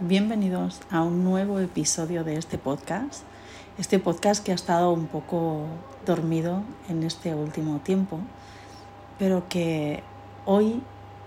Bienvenidos 0.00 0.80
a 0.90 1.02
un 1.02 1.22
nuevo 1.22 1.60
episodio 1.60 2.24
de 2.24 2.36
este 2.36 2.58
podcast. 2.58 3.22
Este 3.78 4.00
podcast 4.00 4.44
que 4.44 4.50
ha 4.50 4.56
estado 4.56 4.92
un 4.92 5.06
poco 5.06 5.66
dormido 6.04 6.64
en 6.88 7.04
este 7.04 7.32
último 7.32 7.78
tiempo, 7.78 8.18
pero 9.20 9.48
que 9.48 10.02
hoy 10.46 10.82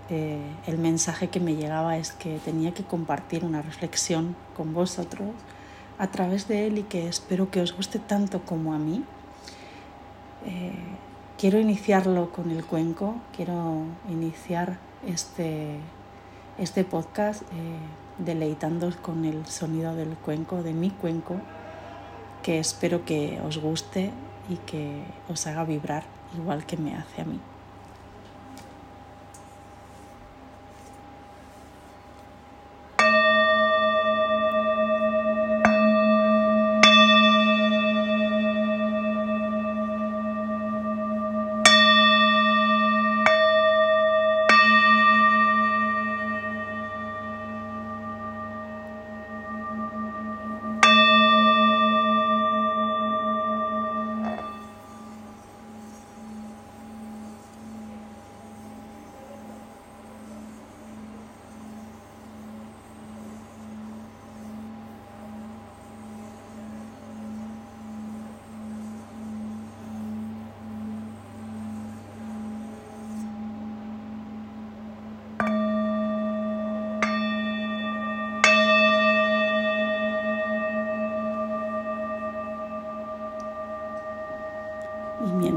eh, 0.09 0.41
el 0.65 0.79
mensaje 0.79 1.29
que 1.29 1.39
me 1.39 1.55
llegaba 1.55 1.95
es 1.95 2.11
que 2.11 2.39
tenía 2.39 2.73
que 2.73 2.83
compartir 2.83 3.45
una 3.45 3.61
reflexión 3.61 4.35
con 4.57 4.73
vosotros 4.73 5.29
a 5.97 6.07
través 6.07 6.49
de 6.49 6.67
él 6.67 6.79
y 6.79 6.83
que 6.83 7.07
espero 7.07 7.49
que 7.49 7.61
os 7.61 7.73
guste 7.73 7.99
tanto 7.99 8.41
como 8.41 8.73
a 8.73 8.77
mí. 8.77 9.01
Eh, 10.45 10.73
quiero 11.37 11.57
iniciarlo 11.57 12.33
con 12.33 12.51
el 12.51 12.65
cuenco, 12.65 13.15
quiero 13.33 13.83
iniciar 14.09 14.77
este, 15.07 15.77
este 16.57 16.83
podcast 16.83 17.43
eh, 17.43 18.06
deleitándoos 18.17 18.95
con 18.95 19.25
el 19.25 19.45
sonido 19.45 19.95
del 19.95 20.15
cuenco, 20.17 20.63
de 20.63 20.73
mi 20.73 20.89
cuenco, 20.89 21.35
que 22.43 22.59
espero 22.59 23.05
que 23.05 23.39
os 23.45 23.57
guste 23.57 24.11
y 24.49 24.55
que 24.57 25.03
os 25.29 25.45
haga 25.47 25.63
vibrar 25.65 26.03
igual 26.37 26.65
que 26.65 26.77
me 26.77 26.95
hace 26.95 27.21
a 27.21 27.25
mí. 27.25 27.39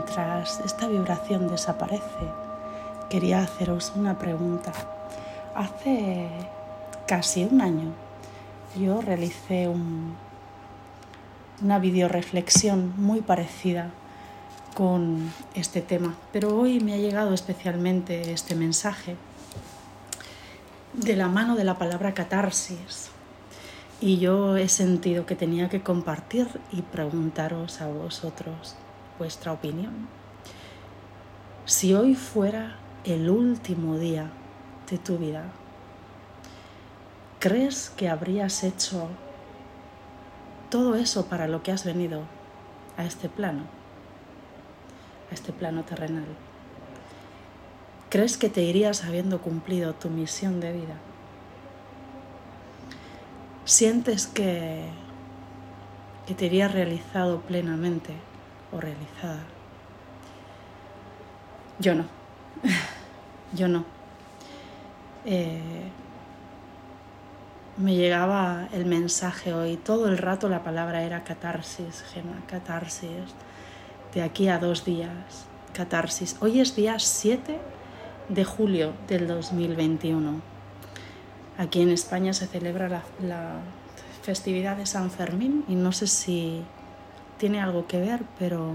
Mientras 0.00 0.60
esta 0.60 0.88
vibración 0.88 1.48
desaparece, 1.48 2.26
quería 3.10 3.42
haceros 3.42 3.92
una 3.94 4.18
pregunta. 4.18 4.72
Hace 5.54 6.26
casi 7.06 7.44
un 7.44 7.60
año 7.60 7.92
yo 8.78 9.02
realicé 9.02 9.68
un, 9.68 10.16
una 11.62 11.78
videoreflexión 11.78 12.94
muy 12.96 13.20
parecida 13.20 13.90
con 14.74 15.30
este 15.54 15.82
tema, 15.82 16.14
pero 16.32 16.56
hoy 16.56 16.80
me 16.80 16.94
ha 16.94 16.96
llegado 16.96 17.34
especialmente 17.34 18.32
este 18.32 18.54
mensaje 18.54 19.16
de 20.94 21.14
la 21.14 21.28
mano 21.28 21.56
de 21.56 21.64
la 21.64 21.76
palabra 21.76 22.14
catarsis 22.14 23.10
y 24.00 24.18
yo 24.18 24.56
he 24.56 24.68
sentido 24.68 25.26
que 25.26 25.36
tenía 25.36 25.68
que 25.68 25.82
compartir 25.82 26.48
y 26.72 26.80
preguntaros 26.80 27.82
a 27.82 27.88
vosotros 27.88 28.76
vuestra 29.20 29.52
opinión. 29.52 30.08
Si 31.66 31.92
hoy 31.92 32.14
fuera 32.14 32.78
el 33.04 33.28
último 33.28 33.98
día 33.98 34.31
de 34.91 34.97
tu 34.97 35.19
vida, 35.19 35.44
¿crees 37.38 37.91
que 37.91 38.08
habrías 38.08 38.64
hecho 38.64 39.08
todo 40.70 40.94
eso 40.94 41.26
para 41.26 41.48
lo 41.48 41.62
que 41.62 41.70
has 41.70 41.84
venido 41.84 42.22
a 42.97 43.04
este 43.04 43.28
plano, 43.28 43.64
a 45.31 45.34
este 45.34 45.52
plano 45.52 45.84
terrenal? 45.84 46.26
¿Crees 48.08 48.38
que 48.38 48.48
te 48.48 48.62
irías 48.62 49.04
habiendo 49.04 49.42
cumplido 49.42 49.94
tu 49.94 50.08
misión 50.08 50.60
de 50.60 50.72
vida? 50.72 50.97
¿Sientes 53.66 54.26
que, 54.26 54.87
que 56.26 56.34
te 56.34 56.47
irías 56.47 56.72
realizado 56.72 57.42
plenamente 57.42 58.29
o 58.72 58.81
realizada. 58.81 59.42
Yo 61.78 61.94
no, 61.94 62.04
yo 63.54 63.69
no. 63.69 63.84
Eh, 65.25 65.91
me 67.76 67.94
llegaba 67.94 68.69
el 68.72 68.84
mensaje 68.84 69.54
hoy, 69.54 69.76
todo 69.76 70.08
el 70.08 70.19
rato 70.19 70.48
la 70.48 70.62
palabra 70.62 71.03
era 71.03 71.25
catarsis, 71.25 72.03
Gema, 72.12 72.42
catarsis, 72.47 73.34
de 74.14 74.22
aquí 74.22 74.48
a 74.48 74.58
dos 74.58 74.84
días, 74.84 75.47
catarsis. 75.72 76.37
Hoy 76.41 76.60
es 76.60 76.76
día 76.76 76.98
7 76.98 77.58
de 78.28 78.44
julio 78.44 78.92
del 79.08 79.26
2021. 79.26 80.42
Aquí 81.56 81.81
en 81.81 81.91
España 81.91 82.32
se 82.32 82.47
celebra 82.47 82.88
la, 82.88 83.02
la 83.22 83.60
festividad 84.22 84.76
de 84.76 84.87
San 84.87 85.10
Fermín 85.10 85.64
y 85.69 85.75
no 85.75 85.92
sé 85.92 86.06
si 86.06 86.62
tiene 87.40 87.58
algo 87.62 87.86
que 87.86 87.98
ver, 87.98 88.20
pero 88.38 88.74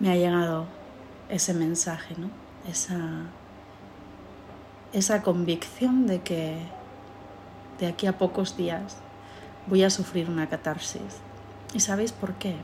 me 0.00 0.10
ha 0.10 0.16
llegado 0.16 0.64
ese 1.28 1.52
mensaje, 1.52 2.14
¿no? 2.16 2.30
Esa, 2.66 3.26
esa 4.94 5.22
convicción 5.22 6.06
de 6.06 6.22
que 6.22 6.56
de 7.78 7.86
aquí 7.86 8.06
a 8.06 8.16
pocos 8.16 8.56
días 8.56 8.96
voy 9.66 9.84
a 9.84 9.90
sufrir 9.90 10.30
una 10.30 10.48
catarsis. 10.48 11.20
¿Y 11.74 11.80
sabéis 11.80 12.12
por 12.12 12.32
qué? 12.34 12.56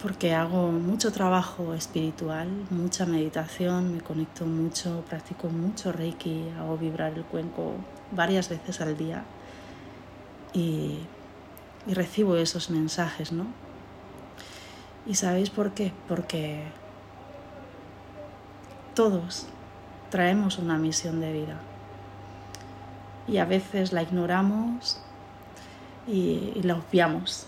Porque 0.00 0.32
hago 0.32 0.70
mucho 0.70 1.10
trabajo 1.10 1.74
espiritual, 1.74 2.48
mucha 2.70 3.06
meditación, 3.06 3.92
me 3.92 4.00
conecto 4.02 4.46
mucho, 4.46 5.04
practico 5.08 5.48
mucho 5.48 5.90
Reiki, 5.90 6.48
hago 6.60 6.78
vibrar 6.78 7.12
el 7.14 7.24
cuenco 7.24 7.72
varias 8.12 8.48
veces 8.48 8.80
al 8.80 8.96
día. 8.96 9.24
Y 10.54 11.00
y 11.86 11.94
recibo 11.94 12.36
esos 12.36 12.70
mensajes, 12.70 13.32
¿no? 13.32 13.46
¿Y 15.06 15.14
sabéis 15.14 15.50
por 15.50 15.72
qué? 15.72 15.92
Porque 16.08 16.62
todos 18.94 19.46
traemos 20.10 20.58
una 20.58 20.78
misión 20.78 21.20
de 21.20 21.32
vida 21.32 21.60
y 23.26 23.38
a 23.38 23.44
veces 23.44 23.92
la 23.92 24.02
ignoramos 24.02 25.00
y, 26.06 26.60
la 26.62 26.76
obviamos. 26.76 27.46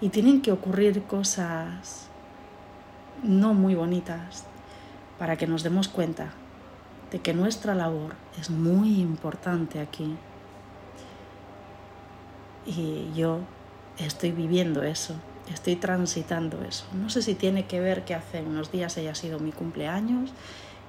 Y 0.00 0.08
tienen 0.08 0.40
que 0.40 0.52
ocurrir 0.52 1.02
cosas 1.04 2.06
no 3.22 3.52
muy 3.52 3.74
bonitas 3.74 4.44
para 5.18 5.36
que 5.36 5.46
nos 5.46 5.62
demos 5.62 5.88
cuenta 5.88 6.32
de 7.10 7.20
que 7.20 7.34
nuestra 7.34 7.74
labor 7.74 8.14
es 8.40 8.50
muy 8.50 9.00
importante 9.00 9.80
aquí 9.80 10.16
y 12.70 13.10
yo 13.14 13.40
estoy 13.98 14.30
viviendo 14.30 14.82
eso, 14.82 15.14
estoy 15.52 15.76
transitando 15.76 16.62
eso. 16.62 16.84
No 16.92 17.10
sé 17.10 17.22
si 17.22 17.34
tiene 17.34 17.66
que 17.66 17.80
ver 17.80 18.04
que 18.04 18.14
hace 18.14 18.42
unos 18.42 18.70
días 18.70 18.96
haya 18.96 19.14
sido 19.14 19.38
mi 19.40 19.52
cumpleaños 19.52 20.30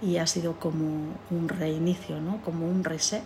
y 0.02 0.18
ha 0.18 0.28
sido 0.28 0.60
como 0.60 1.16
un 1.30 1.50
reinicio, 1.50 2.22
¿no? 2.22 2.42
como 2.44 2.68
un 2.68 2.84
reset. 2.84 3.24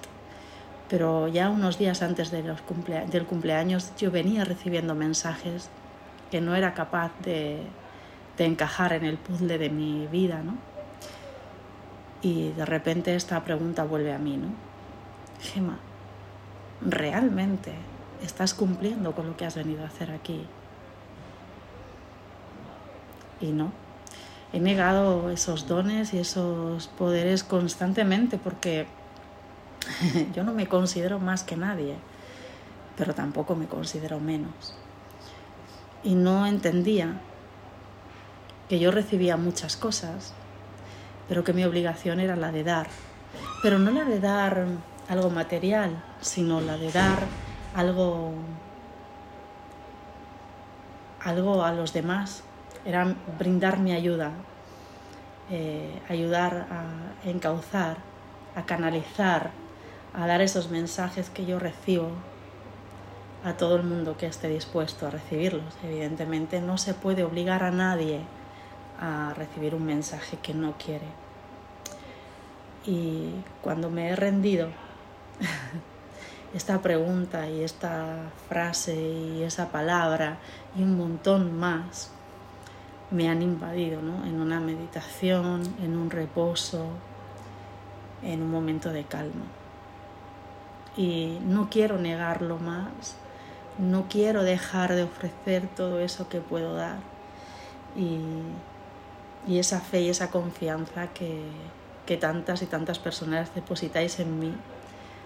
Pero 0.89 1.27
ya 1.27 1.49
unos 1.49 1.77
días 1.77 2.01
antes 2.01 2.31
de 2.31 2.43
los 2.43 2.59
del 3.11 3.25
cumpleaños 3.25 3.91
yo 3.97 4.11
venía 4.11 4.45
recibiendo 4.45 4.93
mensajes 4.95 5.69
que 6.29 6.41
no 6.41 6.55
era 6.55 6.73
capaz 6.73 7.11
de, 7.23 7.61
de 8.37 8.45
encajar 8.45 8.93
en 8.93 9.03
el 9.03 9.17
puzzle 9.17 9.57
de 9.57 9.69
mi 9.69 10.07
vida, 10.07 10.41
¿no? 10.43 10.57
Y 12.21 12.49
de 12.51 12.65
repente 12.65 13.15
esta 13.15 13.43
pregunta 13.43 13.83
vuelve 13.83 14.13
a 14.13 14.19
mí, 14.19 14.37
¿no? 14.37 14.49
Gema, 15.41 15.77
¿realmente 16.81 17.73
estás 18.21 18.53
cumpliendo 18.53 19.13
con 19.13 19.27
lo 19.27 19.37
que 19.37 19.45
has 19.45 19.55
venido 19.55 19.83
a 19.83 19.87
hacer 19.87 20.11
aquí. 20.11 20.45
Y 23.41 23.47
no, 23.47 23.71
he 24.53 24.59
negado 24.59 25.29
esos 25.29 25.67
dones 25.67 26.13
y 26.13 26.19
esos 26.19 26.87
poderes 26.87 27.43
constantemente 27.43 28.37
porque 28.37 28.87
yo 30.33 30.43
no 30.43 30.53
me 30.53 30.67
considero 30.67 31.19
más 31.19 31.43
que 31.43 31.57
nadie, 31.57 31.95
pero 32.97 33.13
tampoco 33.13 33.55
me 33.55 33.67
considero 33.67 34.19
menos. 34.19 34.75
Y 36.03 36.15
no 36.15 36.45
entendía 36.45 37.19
que 38.69 38.79
yo 38.79 38.91
recibía 38.91 39.37
muchas 39.37 39.75
cosas, 39.75 40.33
pero 41.27 41.43
que 41.43 41.53
mi 41.53 41.63
obligación 41.63 42.19
era 42.19 42.35
la 42.35 42.51
de 42.51 42.63
dar. 42.63 42.87
Pero 43.61 43.79
no 43.79 43.91
la 43.91 44.05
de 44.05 44.19
dar 44.19 44.65
algo 45.09 45.29
material, 45.29 46.03
sino 46.21 46.61
la 46.61 46.77
de 46.77 46.91
dar 46.91 47.19
algo, 47.75 48.31
algo 51.23 51.63
a 51.63 51.71
los 51.71 51.93
demás. 51.93 52.43
Era 52.85 53.15
brindar 53.37 53.79
mi 53.79 53.91
ayuda, 53.91 54.31
eh, 55.51 56.01
ayudar 56.09 56.67
a 56.71 57.29
encauzar, 57.29 57.97
a 58.55 58.65
canalizar, 58.65 59.51
a 60.13 60.25
dar 60.25 60.41
esos 60.41 60.69
mensajes 60.69 61.29
que 61.29 61.45
yo 61.45 61.59
recibo 61.59 62.09
a 63.43 63.53
todo 63.53 63.75
el 63.75 63.83
mundo 63.83 64.17
que 64.17 64.27
esté 64.27 64.47
dispuesto 64.47 65.05
a 65.05 65.11
recibirlos. 65.11 65.75
Evidentemente 65.83 66.61
no 66.61 66.77
se 66.77 66.93
puede 66.93 67.23
obligar 67.23 67.63
a 67.63 67.71
nadie 67.71 68.21
a 68.99 69.33
recibir 69.35 69.75
un 69.75 69.85
mensaje 69.85 70.37
que 70.37 70.53
no 70.53 70.73
quiere. 70.77 71.07
Y 72.85 73.31
cuando 73.61 73.89
me 73.89 74.09
he 74.09 74.15
rendido, 74.15 74.69
esta 76.55 76.81
pregunta 76.81 77.49
y 77.49 77.63
esta 77.63 78.31
frase 78.47 78.95
y 78.95 79.43
esa 79.43 79.71
palabra 79.71 80.37
y 80.73 80.83
un 80.83 80.97
montón 80.97 81.59
más 81.59 82.11
me 83.11 83.27
han 83.27 83.41
invadido 83.41 84.01
¿no? 84.01 84.25
en 84.25 84.39
una 84.39 84.61
meditación, 84.61 85.63
en 85.83 85.97
un 85.97 86.09
reposo, 86.09 86.87
en 88.23 88.41
un 88.41 88.49
momento 88.49 88.91
de 88.91 89.03
calma. 89.03 89.45
Y 90.95 91.39
no 91.45 91.69
quiero 91.69 91.97
negarlo 91.97 92.57
más, 92.57 93.17
no 93.77 94.05
quiero 94.09 94.43
dejar 94.43 94.95
de 94.95 95.03
ofrecer 95.03 95.67
todo 95.67 95.99
eso 95.99 96.29
que 96.29 96.39
puedo 96.39 96.73
dar 96.73 96.99
y, 97.97 98.19
esa 99.47 99.81
fe 99.81 100.01
y 100.01 100.09
esa 100.09 100.31
confianza 100.31 101.07
que, 101.07 101.43
que, 102.05 102.17
tantas 102.17 102.61
y 102.61 102.65
tantas 102.65 102.97
personas 102.97 103.53
depositáis 103.53 104.19
en 104.19 104.39
mí, 104.39 104.55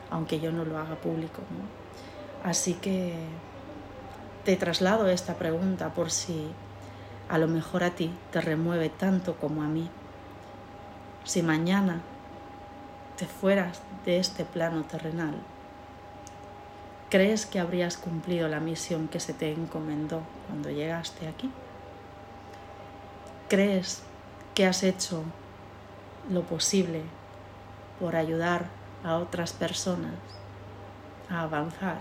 aunque 0.09 0.39
yo 0.39 0.51
no 0.51 0.65
lo 0.65 0.77
haga 0.77 0.95
público. 0.95 1.41
Así 2.43 2.73
que 2.73 3.13
te 4.45 4.55
traslado 4.55 5.07
esta 5.09 5.35
pregunta 5.35 5.93
por 5.93 6.11
si 6.11 6.51
a 7.27 7.37
lo 7.37 7.47
mejor 7.47 7.83
a 7.83 7.91
ti 7.91 8.11
te 8.31 8.41
remueve 8.41 8.89
tanto 8.89 9.35
como 9.35 9.61
a 9.61 9.67
mí. 9.67 9.89
Si 11.25 11.43
mañana 11.43 12.01
te 13.17 13.27
fueras 13.27 13.81
de 14.05 14.19
este 14.19 14.45
plano 14.45 14.83
terrenal, 14.83 15.35
¿crees 17.09 17.45
que 17.45 17.59
habrías 17.59 17.97
cumplido 17.97 18.47
la 18.47 18.59
misión 18.59 19.07
que 19.07 19.19
se 19.19 19.33
te 19.33 19.51
encomendó 19.51 20.21
cuando 20.47 20.69
llegaste 20.71 21.27
aquí? 21.27 21.51
¿Crees 23.49 24.01
que 24.55 24.65
has 24.65 24.83
hecho 24.83 25.23
lo 26.29 26.43
posible 26.43 27.01
por 27.99 28.15
ayudar 28.15 28.78
a 29.03 29.17
otras 29.17 29.53
personas 29.53 30.13
a 31.29 31.41
avanzar? 31.41 31.99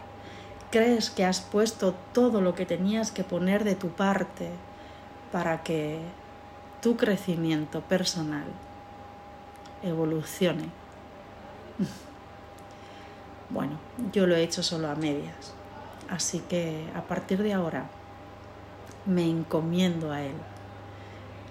¿Crees 0.71 1.11
que 1.11 1.25
has 1.25 1.41
puesto 1.41 1.95
todo 2.12 2.41
lo 2.41 2.55
que 2.55 2.67
tenías 2.67 3.11
que 3.11 3.25
poner 3.25 3.65
de 3.65 3.75
tu 3.75 3.89
parte 3.89 4.50
para 5.33 5.62
que 5.62 6.00
tu 6.81 6.97
crecimiento 6.97 7.81
personal 7.81 8.47
evolucione. 9.83 10.71
Bueno, 13.50 13.79
yo 14.12 14.27
lo 14.27 14.37
he 14.37 14.43
hecho 14.43 14.62
solo 14.62 14.91
a 14.91 14.95
medias, 14.95 15.55
así 16.11 16.41
que 16.41 16.85
a 16.95 17.00
partir 17.00 17.43
de 17.43 17.55
ahora 17.55 17.87
me 19.06 19.25
encomiendo 19.25 20.12
a 20.12 20.21
Él, 20.21 20.35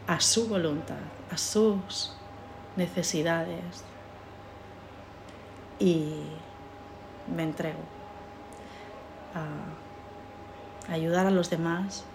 a 0.06 0.20
su 0.20 0.48
voluntad, 0.48 1.00
a 1.32 1.40
sus 1.40 2.14
necesidades 2.76 3.84
y 5.80 6.24
me 7.36 7.44
entrego 7.44 7.80
a 9.36 10.92
ayudar 10.92 11.28
a 11.28 11.32
los 11.32 11.50
demás 11.50 12.06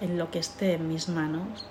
en 0.00 0.18
lo 0.18 0.30
que 0.30 0.38
esté 0.38 0.74
en 0.74 0.88
mis 0.88 1.08
manos, 1.08 1.66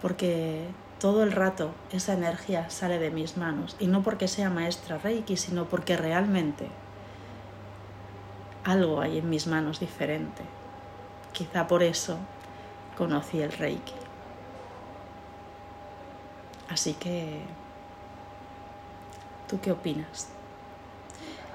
porque 0.00 0.66
todo 0.98 1.22
el 1.22 1.32
rato 1.32 1.72
esa 1.90 2.12
energía 2.12 2.68
sale 2.70 2.98
de 2.98 3.10
mis 3.10 3.36
manos, 3.36 3.76
y 3.78 3.86
no 3.86 4.02
porque 4.02 4.28
sea 4.28 4.50
maestra 4.50 4.98
Reiki, 4.98 5.36
sino 5.36 5.66
porque 5.66 5.96
realmente 5.96 6.68
algo 8.64 9.00
hay 9.00 9.18
en 9.18 9.30
mis 9.30 9.46
manos 9.46 9.80
diferente. 9.80 10.42
Quizá 11.32 11.66
por 11.66 11.82
eso 11.82 12.18
conocí 12.96 13.40
el 13.40 13.52
Reiki. 13.52 13.94
Así 16.68 16.94
que, 16.94 17.42
¿tú 19.48 19.60
qué 19.60 19.72
opinas? 19.72 20.28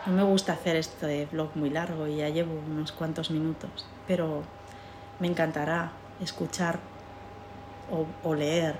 No 0.07 0.13
me 0.13 0.23
gusta 0.23 0.53
hacer 0.53 0.77
este 0.77 1.25
blog 1.25 1.49
muy 1.55 1.69
largo 1.69 2.07
y 2.07 2.15
ya 2.15 2.29
llevo 2.29 2.53
unos 2.53 2.93
cuantos 2.93 3.29
minutos, 3.29 3.85
pero 4.07 4.41
me 5.19 5.27
encantará 5.27 5.91
escuchar 6.21 6.79
o, 8.23 8.33
leer 8.33 8.77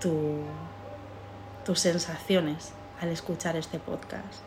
tus 0.00 1.78
sensaciones 1.78 2.72
al 3.02 3.10
escuchar 3.10 3.56
este 3.56 3.78
podcast. 3.78 4.40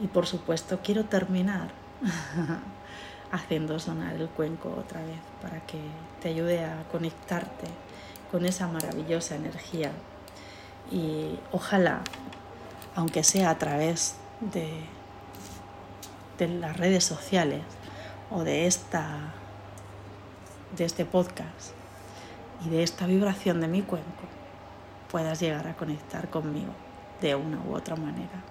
Y 0.00 0.08
por 0.08 0.26
supuesto 0.26 0.80
quiero 0.82 1.04
terminar 1.04 1.68
haciendo 3.30 3.78
sonar 3.78 4.16
el 4.16 4.28
cuenco 4.28 4.74
otra 4.76 5.04
vez 5.04 5.20
para 5.40 5.64
que 5.66 5.78
te 6.20 6.30
ayude 6.30 6.64
a 6.64 6.82
conectarte 6.90 7.68
con 8.32 8.44
esa 8.44 8.66
maravillosa 8.66 9.36
energía. 9.36 9.92
Y 10.90 11.38
ojalá, 11.52 12.00
aunque 12.96 13.22
sea 13.22 13.50
a 13.50 13.58
través 13.58 14.16
de, 14.40 14.84
de 16.46 16.60
las 16.60 16.76
redes 16.76 17.04
sociales 17.04 17.62
o 18.30 18.42
de 18.44 18.66
esta 18.66 19.34
de 20.76 20.84
este 20.84 21.04
podcast 21.04 21.72
y 22.64 22.70
de 22.70 22.82
esta 22.82 23.06
vibración 23.06 23.60
de 23.60 23.68
mi 23.68 23.82
cuenco 23.82 24.24
puedas 25.10 25.40
llegar 25.40 25.68
a 25.68 25.76
conectar 25.76 26.30
conmigo 26.30 26.72
de 27.20 27.34
una 27.34 27.60
u 27.68 27.74
otra 27.74 27.94
manera. 27.96 28.42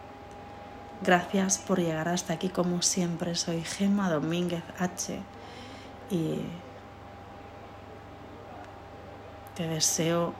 Gracias 1.01 1.57
por 1.57 1.79
llegar 1.79 2.07
hasta 2.07 2.33
aquí 2.33 2.49
como 2.49 2.83
siempre. 2.83 3.33
Soy 3.35 3.63
Gemma 3.63 4.09
Domínguez 4.09 4.63
H 4.77 5.19
y 6.11 6.41
te 9.55 9.67
deseo 9.67 10.33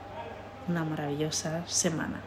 una 0.68 0.84
maravillosa 0.84 1.66
semana. 1.66 2.20